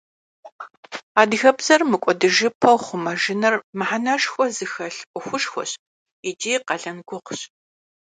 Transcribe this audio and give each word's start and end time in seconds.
Адыгэбзэр 1.21 1.81
мыкӀуэдыжыпэу 1.91 2.77
хъумэжыныр 2.83 3.55
мыхьэнэшхуэ 3.77 4.45
зыхэлъ 4.55 4.99
Ӏуэхугъуэщ 5.21 5.71
икӀи 6.29 6.53
къалэн 6.67 6.97
гугъущ. 7.07 7.41